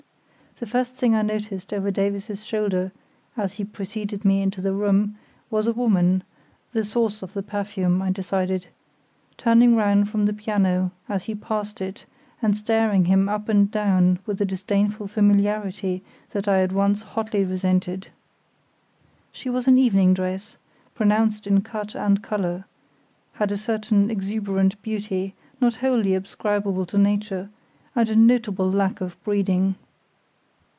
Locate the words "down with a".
13.71-14.45